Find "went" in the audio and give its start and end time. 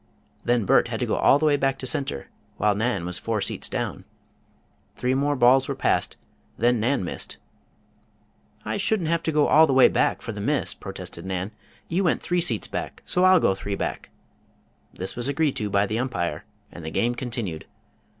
12.03-12.19